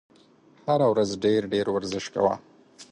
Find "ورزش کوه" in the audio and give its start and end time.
1.71-2.33